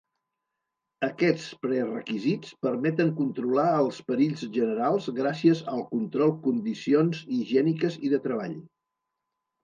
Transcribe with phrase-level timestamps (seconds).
[1.07, 8.57] Aquests prerequisits permeten controlar els perills generals gràcies al control condicions higièniques i de treball.